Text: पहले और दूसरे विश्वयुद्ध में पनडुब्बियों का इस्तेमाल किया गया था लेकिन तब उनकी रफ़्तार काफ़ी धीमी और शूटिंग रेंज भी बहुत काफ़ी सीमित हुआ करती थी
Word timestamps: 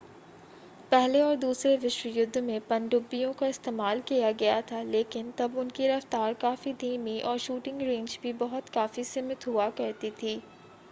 पहले 0.91 1.19
और 1.21 1.35
दूसरे 1.35 1.75
विश्वयुद्ध 1.77 2.37
में 2.37 2.59
पनडुब्बियों 2.67 3.33
का 3.33 3.47
इस्तेमाल 3.47 3.99
किया 4.07 4.31
गया 4.33 4.59
था 4.71 4.81
लेकिन 4.83 5.31
तब 5.37 5.57
उनकी 5.57 5.87
रफ़्तार 5.87 6.33
काफ़ी 6.41 6.73
धीमी 6.81 7.19
और 7.21 7.37
शूटिंग 7.39 7.81
रेंज 7.81 8.17
भी 8.23 8.33
बहुत 8.39 8.69
काफ़ी 8.69 9.03
सीमित 9.03 9.47
हुआ 9.47 9.69
करती 9.71 10.11
थी 10.13 10.35